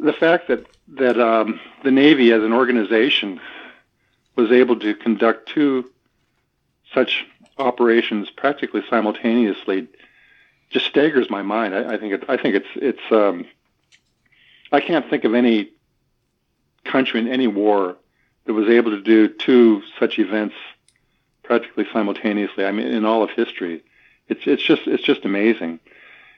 [0.00, 3.40] the fact that that um, the Navy as an organization
[4.36, 5.90] was able to conduct two
[6.94, 7.26] such
[7.62, 9.88] operations practically simultaneously
[10.70, 11.74] just staggers my mind.
[11.74, 13.46] I, I think it, I think it's it's um,
[14.70, 15.70] I can't think of any
[16.84, 17.96] country in any war
[18.44, 20.54] that was able to do two such events
[21.42, 22.64] practically simultaneously.
[22.64, 23.84] I mean, in all of history,
[24.28, 25.78] it's it's just it's just amazing.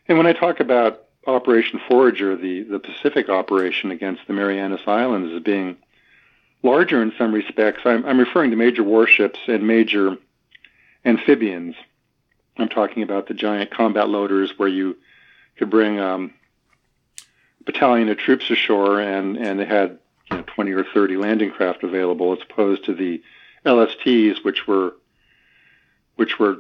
[0.09, 5.33] And when I talk about Operation Forager, the the Pacific operation against the Marianas Islands,
[5.33, 5.77] as being
[6.63, 10.17] larger in some respects, I'm, I'm referring to major warships and major
[11.05, 11.75] amphibians.
[12.57, 14.97] I'm talking about the giant combat loaders where you
[15.57, 16.35] could bring um,
[17.61, 19.99] a battalion of troops ashore and, and they had
[20.31, 23.23] you know, 20 or 30 landing craft available as opposed to the
[23.65, 24.95] LSTs, which were
[26.17, 26.59] which were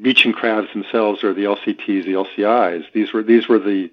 [0.00, 2.84] beaching craft themselves, or the LCTs, the LCIs.
[2.92, 3.90] These were these were the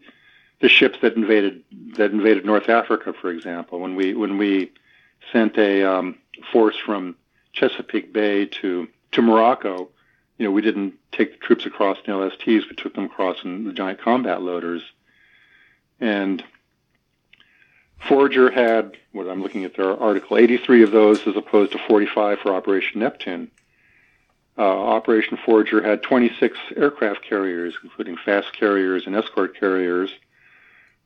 [0.60, 1.64] the ships that invaded
[1.96, 3.80] that invaded North Africa, for example.
[3.80, 4.72] When we when we
[5.32, 6.18] sent a um,
[6.52, 7.16] force from
[7.54, 9.89] Chesapeake Bay to to Morocco,
[10.38, 12.69] you know, we didn't take the troops across in LSTs.
[12.69, 14.82] We took them across in the giant combat loaders.
[16.00, 16.43] And
[18.00, 22.39] Forager had, what I'm looking at there, article, 83 of those as opposed to 45
[22.39, 23.52] for Operation Neptune.
[24.58, 30.12] Uh, Operation Forager had 26 aircraft carriers, including fast carriers and escort carriers,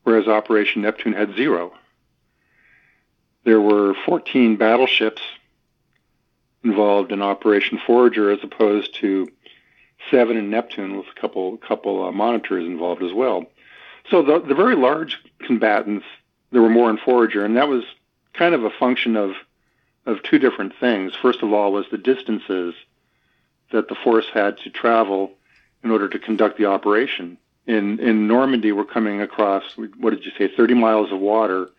[0.04, 1.72] whereas Operation Neptune had zero.
[3.44, 5.22] There were 14 battleships
[6.64, 9.28] involved in Operation Forager as opposed to
[10.10, 13.46] Seven and Neptune with a couple couple uh, monitors involved as well.
[14.10, 16.04] So the the very large combatants
[16.50, 17.84] there were more in Forager, and that was
[18.32, 19.32] kind of a function of
[20.06, 21.14] of two different things.
[21.14, 22.74] First of all, was the distances
[23.70, 25.32] that the force had to travel
[25.82, 27.38] in order to conduct the operation.
[27.66, 31.70] in in Normandy, we're coming across what did you say 30 miles of water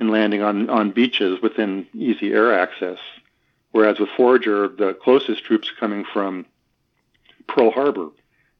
[0.00, 2.98] and landing on on beaches within easy air access
[3.74, 6.46] whereas with Forager the closest troops coming from
[7.48, 8.08] Pearl Harbor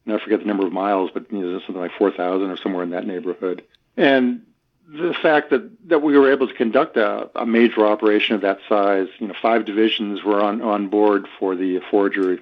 [0.04, 2.82] and I forget the number of miles but you know something like 4000 or somewhere
[2.82, 3.64] in that neighborhood
[3.96, 4.42] and
[4.86, 8.58] the fact that, that we were able to conduct a, a major operation of that
[8.68, 12.38] size, you know, five divisions were on, on board for the Forager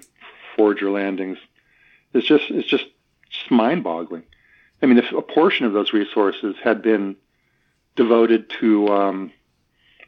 [0.56, 1.38] Forager landings.
[2.12, 2.84] It's just it's just
[3.30, 4.24] just mind-boggling.
[4.82, 7.16] I mean, if a portion of those resources had been
[7.96, 9.32] devoted to um,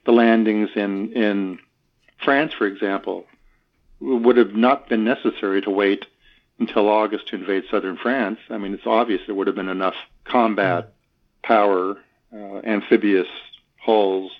[0.05, 1.59] the landings in in
[2.19, 3.27] France, for example,
[4.01, 6.07] would have not been necessary to wait
[6.59, 8.39] until August to invade southern France.
[8.51, 10.93] I mean, it's obvious there would have been enough combat
[11.43, 11.99] power,
[12.33, 13.29] uh, amphibious
[13.77, 14.33] hulls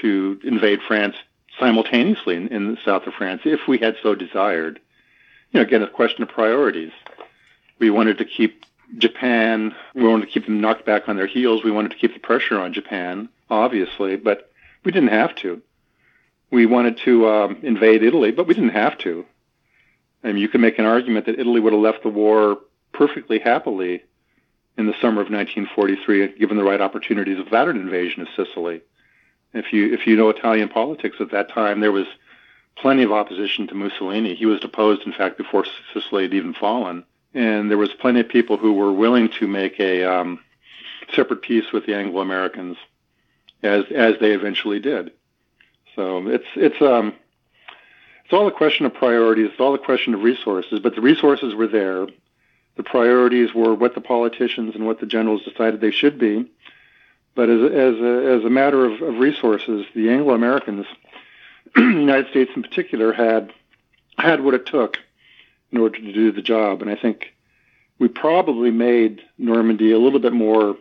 [0.00, 1.16] to invade France
[1.58, 4.80] simultaneously in, in the south of France if we had so desired.
[5.52, 6.92] You know, again, a question of priorities.
[7.78, 8.64] We wanted to keep
[8.98, 11.62] Japan, we wanted to keep them knocked back on their heels.
[11.62, 14.50] We wanted to keep the pressure on Japan, obviously, but
[14.84, 15.62] we didn't have to.
[16.50, 19.24] We wanted to um, invade Italy, but we didn't have to.
[20.22, 22.58] I mean, you could make an argument that Italy would have left the war
[22.92, 24.02] perfectly happily
[24.76, 28.82] in the summer of 1943, given the right opportunities without an invasion of Sicily.
[29.52, 32.06] If you if you know Italian politics at that time, there was
[32.76, 34.34] plenty of opposition to Mussolini.
[34.34, 38.28] He was deposed, in fact, before Sicily had even fallen, and there was plenty of
[38.28, 40.40] people who were willing to make a um,
[41.14, 42.76] separate peace with the Anglo Americans,
[43.62, 45.12] as as they eventually did.
[45.96, 47.14] So it's it's um
[48.24, 49.50] it's all a question of priorities.
[49.50, 50.80] It's all a question of resources.
[50.80, 52.06] But the resources were there
[52.80, 56.50] the priorities were what the politicians and what the generals decided they should be.
[57.34, 60.86] But as, as, a, as a matter of, of resources, the Anglo Americans,
[61.74, 63.52] the United States in particular, had
[64.16, 64.98] had what it took
[65.70, 66.80] in order to do the job.
[66.80, 67.34] And I think
[67.98, 70.76] we probably made Normandy a little bit more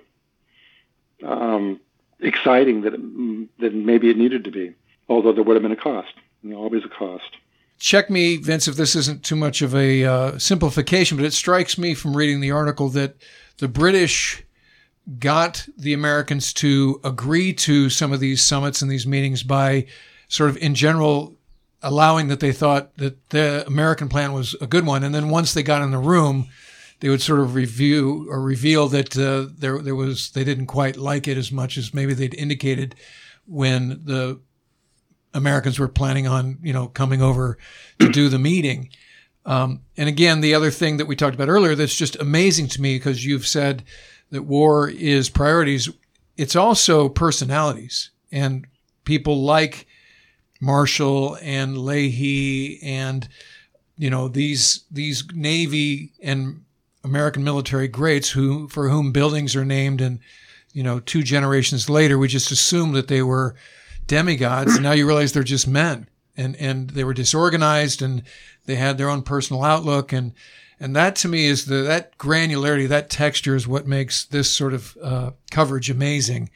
[1.24, 1.82] um,
[2.22, 4.74] exciting than, than maybe it needed to be,
[5.10, 6.14] although there would have been a cost.
[6.44, 7.36] You know, always a cost
[7.80, 11.78] check me, Vince, if this isn't too much of a uh, simplification, but it strikes
[11.78, 13.16] me from reading the article that
[13.58, 14.44] the British
[15.18, 19.88] got the Americans to agree to some of these summits and these meetings by
[20.28, 21.36] sort of in general
[21.82, 25.04] allowing that they thought that the American plan was a good one.
[25.04, 26.50] And then once they got in the room,
[27.00, 30.98] they would sort of review or reveal that uh, there there was they didn't quite
[30.98, 32.94] like it as much as maybe they'd indicated
[33.48, 34.40] when the
[35.34, 37.58] Americans were planning on, you know, coming over
[38.00, 38.90] to do the meeting.
[39.46, 42.82] Um, and again, the other thing that we talked about earlier that's just amazing to
[42.82, 43.84] me because you've said
[44.32, 45.90] that war is priorities.
[46.38, 48.68] It's also personalities and
[49.06, 49.88] people like
[50.62, 53.28] Marshall and Leahy and
[53.98, 56.64] you know these these Navy and
[57.04, 60.20] American military greats who for whom buildings are named and
[60.74, 63.56] you know two generations later we just assume that they were
[64.10, 64.74] demigods.
[64.74, 68.24] and now you realize they're just men and, and they were disorganized and
[68.66, 70.12] they had their own personal outlook.
[70.12, 70.34] And,
[70.80, 74.74] and that to me is the, that granularity, that texture is what makes this sort
[74.74, 76.50] of uh, coverage amazing.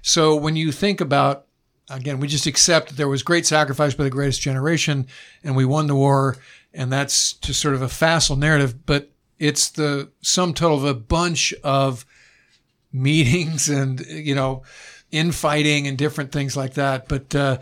[0.00, 1.46] So when you think about,
[1.90, 5.06] again, we just accept that there was great sacrifice by the greatest generation
[5.44, 6.36] and we won the war.
[6.72, 10.94] And that's just sort of a facile narrative, but it's the sum total of a
[10.94, 12.06] bunch of
[12.92, 14.62] meetings and, you know,
[15.10, 17.08] infighting and different things like that.
[17.08, 17.58] But uh,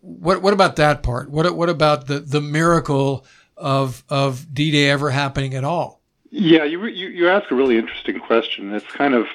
[0.00, 1.30] what what about that part?
[1.30, 6.00] What what about the the miracle of of D Day ever happening at all?
[6.30, 8.74] Yeah, you, you you ask a really interesting question.
[8.74, 9.26] It's kind of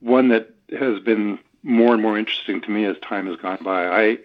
[0.00, 3.86] one that has been more and more interesting to me as time has gone by.
[3.86, 4.18] I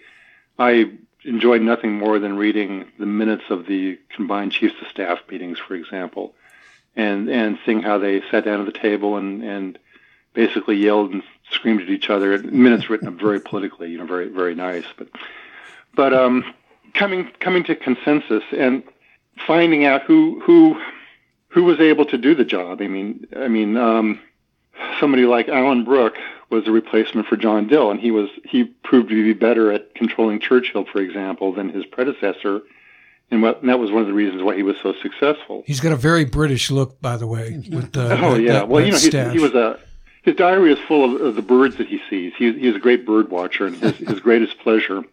[0.58, 0.92] I
[1.26, 5.76] enjoyed nothing more than reading the minutes of the combined chiefs of staff meetings, for
[5.76, 6.36] example,
[6.96, 9.80] and and seeing how they sat down at the table and and
[10.34, 12.38] basically yelled and screamed at each other.
[12.38, 14.86] Minutes written up very politically, you know, very very nice.
[14.98, 15.10] But
[15.96, 16.54] but um,
[16.94, 18.84] coming coming to consensus and
[19.46, 20.80] finding out who who
[21.50, 22.82] who was able to do the job.
[22.82, 24.20] I mean, I mean, um,
[25.00, 26.18] somebody like Alan Brooke
[26.50, 29.94] was a replacement for John Dill, and he was he proved to be better at
[29.96, 32.62] controlling Churchill, for example, than his predecessor.
[33.32, 35.62] And, what, and that was one of the reasons why he was so successful.
[35.68, 37.64] He's got a very British look, by the way.
[37.70, 39.80] With, uh, oh that, yeah, that, well you know he, he was a
[40.22, 42.34] his diary is full of, of the birds that he sees.
[42.38, 45.04] He, he's a great bird watcher, and his, his greatest pleasure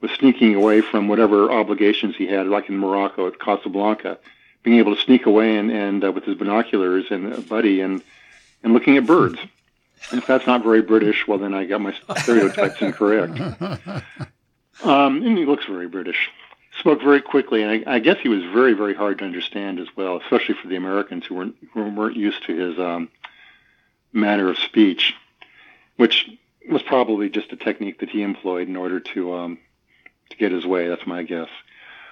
[0.00, 4.18] was sneaking away from whatever obligations he had, like in Morocco at Casablanca,
[4.62, 8.02] being able to sneak away and, and uh, with his binoculars and a buddy and
[8.62, 9.38] and looking at birds.
[10.10, 13.38] And if that's not very British, well, then I got my stereotypes incorrect.
[14.82, 16.30] Um, and he looks very British.
[16.78, 19.88] spoke very quickly, and I, I, guess he was very, very hard to understand as
[19.96, 23.08] well, especially for the Americans who weren't who weren't used to his um,
[24.16, 25.14] manner of speech,
[25.96, 26.28] which
[26.68, 29.58] was probably just a technique that he employed in order to um,
[30.30, 30.88] to get his way.
[30.88, 31.48] That's my guess.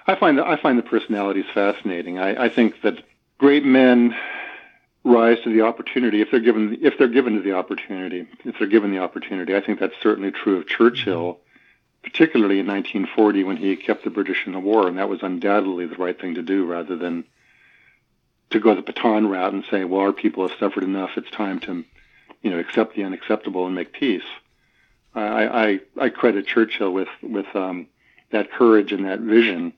[0.07, 2.19] I find that I find the personalities fascinating.
[2.19, 3.03] I, I think that
[3.37, 4.15] great men
[5.03, 8.27] rise to the opportunity if they're given if they're given to the opportunity.
[8.43, 11.39] If they're given the opportunity, I think that's certainly true of Churchill,
[12.03, 15.87] particularly in 1940 when he kept the British in the war, and that was undoubtedly
[15.87, 17.25] the right thing to do, rather than
[18.55, 21.11] to go the Pétain route and say, "Well, our people have suffered enough.
[21.17, 21.83] It's time to,
[22.41, 24.23] you know, accept the unacceptable and make peace."
[25.13, 27.87] I I, I credit Churchill with with um,
[28.31, 29.73] that courage and that vision.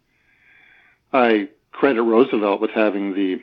[1.11, 3.41] I credit Roosevelt with having the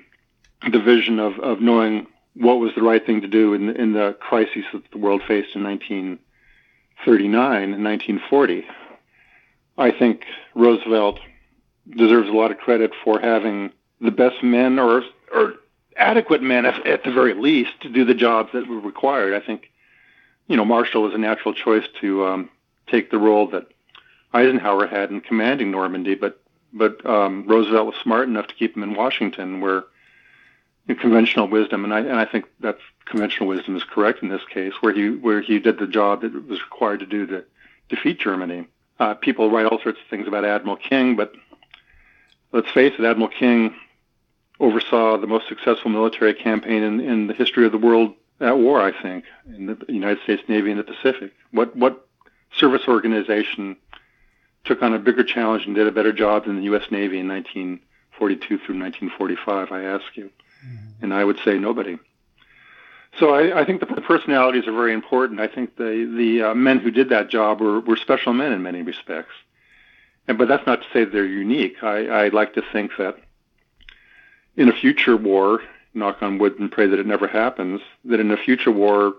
[0.71, 4.17] the vision of, of knowing what was the right thing to do in, in the
[4.19, 8.67] crises that the world faced in 1939 and 1940.
[9.77, 10.25] I think
[10.55, 11.21] Roosevelt
[11.89, 15.03] deserves a lot of credit for having the best men or,
[15.33, 15.55] or
[15.97, 19.35] adequate men at, at the very least to do the jobs that were required.
[19.35, 19.71] I think,
[20.49, 22.51] you know, Marshall was a natural choice to um,
[22.87, 23.67] take the role that
[24.33, 26.41] Eisenhower had in commanding Normandy, but
[26.77, 29.85] but um, Roosevelt was smart enough to keep him in Washington, where
[30.89, 34.75] conventional wisdom, and I and I think that conventional wisdom is correct in this case,
[34.81, 37.45] where he where he did the job that was required to do to
[37.89, 38.67] defeat Germany.
[38.99, 41.33] Uh, people write all sorts of things about Admiral King, but
[42.53, 43.75] let's face it, Admiral King
[44.61, 48.81] oversaw the most successful military campaign in, in the history of the world at war.
[48.81, 51.33] I think in the United States Navy in the Pacific.
[51.51, 52.07] What what
[52.57, 53.77] service organization
[54.65, 56.85] took on a bigger challenge and did a better job than the U.S.
[56.91, 60.31] Navy in 1942 through 1945, I ask you.
[60.67, 61.05] Mm-hmm.
[61.05, 61.99] And I would say nobody.
[63.19, 65.41] So I, I think the personalities are very important.
[65.41, 68.63] I think the the uh, men who did that job were, were special men in
[68.63, 69.35] many respects.
[70.27, 71.83] And, but that's not to say they're unique.
[71.83, 73.19] I, I like to think that
[74.57, 75.63] in a future war,
[75.95, 79.15] knock on wood and pray that it never happens, that in a future war,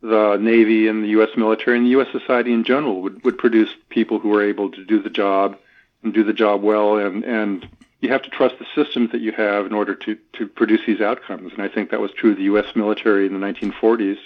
[0.00, 1.30] the Navy and the U.S.
[1.36, 2.08] military and the U.S.
[2.12, 5.56] society in general would, would produce people who are able to do the job
[6.02, 6.98] and do the job well.
[6.98, 7.66] And, and
[8.00, 11.00] you have to trust the systems that you have in order to, to produce these
[11.00, 11.52] outcomes.
[11.54, 12.76] And I think that was true of the U.S.
[12.76, 14.18] military in the 1940s.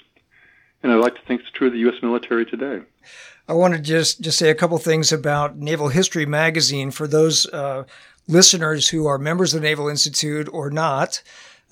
[0.83, 2.03] And I'd like to think it's true of the U.S.
[2.03, 2.81] military today.
[3.47, 7.47] I want to just, just say a couple things about Naval History Magazine for those
[7.47, 7.85] uh,
[8.29, 11.23] listeners who are members of the Naval Institute or not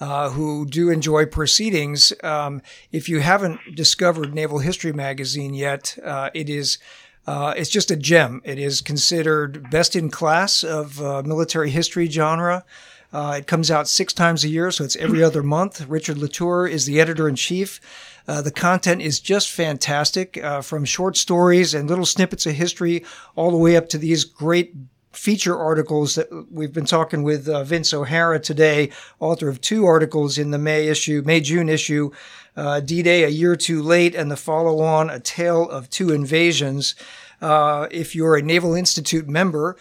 [0.01, 2.13] uh, who do enjoy proceedings.
[2.23, 6.79] Um, if you haven't discovered Naval History Magazine yet, uh, it is
[7.27, 8.41] uh, it's just a gem.
[8.45, 12.65] It is considered best in class of uh, military history genre.
[13.13, 15.87] Uh, it comes out six times a year, so it's every other month.
[15.89, 17.81] Richard Latture is the editor in chief.
[18.29, 23.05] Uh, the content is just fantastic, uh, from short stories and little snippets of history
[23.35, 24.75] all the way up to these great
[25.17, 30.39] feature articles that we've been talking with uh, Vince O'Hara today, author of two articles
[30.39, 32.11] in the May issue, May June issue,
[32.57, 36.95] uh, D-Day a year too late, and the follow-on, A Tale of Two Invasions.
[37.41, 39.77] Uh, if you're a Naval Institute member,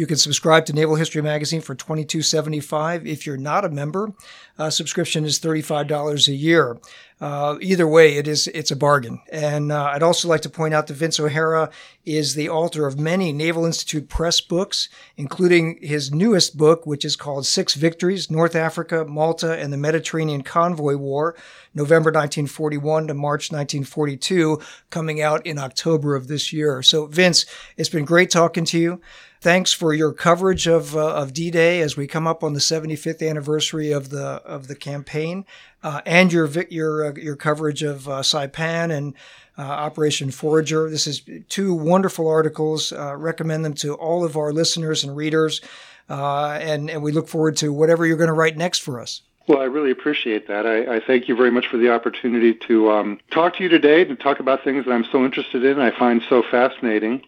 [0.00, 3.06] you can subscribe to Naval History Magazine for $22.75.
[3.06, 4.14] If you're not a member,
[4.58, 6.78] uh, subscription is $35 a year.
[7.20, 9.20] Uh, either way, it is it's a bargain.
[9.30, 11.68] And uh, I'd also like to point out that Vince O'Hara
[12.06, 14.88] is the author of many Naval Institute press books,
[15.18, 20.42] including his newest book, which is called Six Victories: North Africa, Malta, and the Mediterranean
[20.42, 21.36] Convoy War,
[21.74, 26.82] November 1941 to March 1942, coming out in October of this year.
[26.82, 27.44] So, Vince,
[27.76, 28.98] it's been great talking to you.
[29.40, 33.26] Thanks for your coverage of uh, of D-Day as we come up on the 75th
[33.26, 35.46] anniversary of the of the campaign,
[35.82, 39.14] uh, and your your uh, your coverage of uh, Saipan and
[39.56, 40.90] uh, Operation Forager.
[40.90, 42.92] This is two wonderful articles.
[42.92, 45.62] Recommend them to all of our listeners and readers,
[46.10, 49.22] and and we look forward to whatever you're going to write next for us.
[49.48, 50.66] Well, I really appreciate that.
[50.66, 54.02] I, I thank you very much for the opportunity to um, talk to you today
[54.02, 55.80] and talk about things that I'm so interested in.
[55.80, 57.22] I find so fascinating.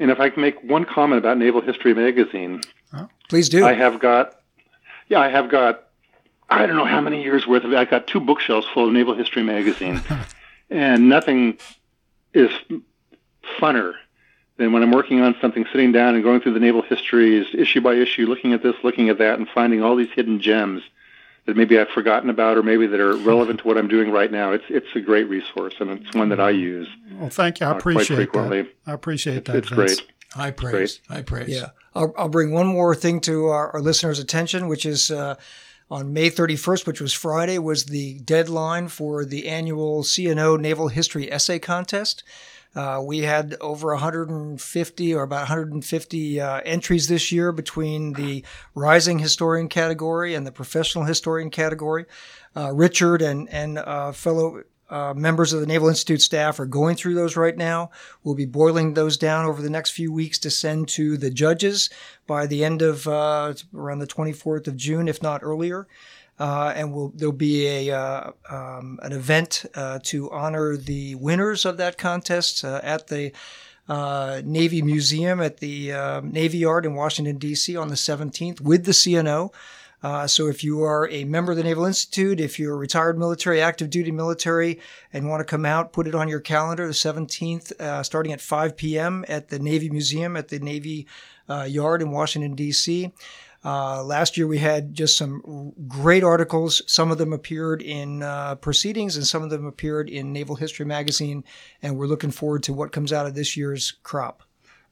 [0.00, 2.60] And if I can make one comment about Naval History Magazine,
[2.94, 3.66] oh, please do.
[3.66, 4.40] I have got,
[5.08, 5.84] yeah, I have got,
[6.48, 7.76] I don't know how many years worth of it.
[7.76, 10.00] I've got two bookshelves full of Naval History Magazine,
[10.70, 11.58] and nothing
[12.32, 12.50] is
[13.58, 13.94] funner
[14.56, 17.80] than when I'm working on something, sitting down and going through the naval histories issue
[17.80, 20.82] by issue, looking at this, looking at that, and finding all these hidden gems
[21.48, 24.30] that maybe I've forgotten about or maybe that are relevant to what I'm doing right
[24.30, 24.52] now.
[24.52, 26.86] It's it's a great resource and it's one that I use.
[27.14, 27.66] Well, thank you.
[27.66, 28.68] I uh, appreciate that.
[28.86, 29.56] I appreciate that.
[29.56, 30.02] It's, great.
[30.32, 31.00] High praise.
[31.08, 31.48] High praise.
[31.48, 31.70] Yeah.
[31.94, 35.36] I'll, I'll bring one more thing to our, our listeners' attention, which is uh,
[35.90, 41.32] on May 31st, which was Friday, was the deadline for the annual CNO Naval History
[41.32, 42.22] Essay Contest.
[42.74, 48.44] Uh, we had over 150 or about 150 uh, entries this year between the
[48.74, 52.04] rising historian category and the professional historian category.
[52.54, 56.96] Uh, Richard and and uh, fellow uh, members of the Naval Institute staff are going
[56.96, 57.90] through those right now.
[58.24, 61.90] We'll be boiling those down over the next few weeks to send to the judges
[62.26, 65.86] by the end of uh, around the 24th of June, if not earlier.
[66.38, 71.64] Uh, and we'll, there'll be a uh, um, an event uh, to honor the winners
[71.64, 73.32] of that contest uh, at the
[74.44, 77.76] Navy Museum at the Navy Yard in Washington D.C.
[77.76, 79.50] on the 17th with the CNO.
[80.02, 83.18] Uh, so if you are a member of the Naval Institute, if you're a retired
[83.18, 84.78] military, active duty military,
[85.12, 88.40] and want to come out, put it on your calendar the 17th, uh, starting at
[88.40, 89.24] 5 p.m.
[89.28, 91.06] at the Navy Museum at the Navy
[91.48, 93.12] uh, Yard in Washington, D.C.
[93.64, 96.82] Uh, last year we had just some great articles.
[96.86, 100.86] Some of them appeared in uh, Proceedings and some of them appeared in Naval History
[100.86, 101.44] Magazine.
[101.82, 104.42] And we're looking forward to what comes out of this year's crop.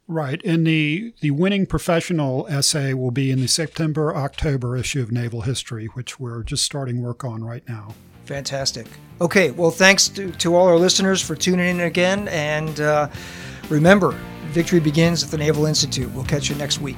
[0.08, 0.40] Right.
[0.44, 5.40] And the, the winning professional essay will be in the September October issue of Naval
[5.40, 7.94] History, which we're just starting work on right now.
[8.24, 8.86] Fantastic.
[9.20, 9.50] Okay.
[9.52, 12.28] Well, thanks to, to all our listeners for tuning in again.
[12.28, 13.08] And uh,
[13.68, 14.12] remember,
[14.48, 16.12] victory begins at the Naval Institute.
[16.12, 16.96] We'll catch you next week.